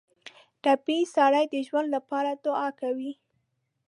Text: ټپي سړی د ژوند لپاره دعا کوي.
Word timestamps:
ټپي 0.63 0.97
سړی 1.15 1.45
د 1.53 1.55
ژوند 1.67 1.87
لپاره 1.95 2.29
دعا 2.45 2.67
کوي. 2.81 3.11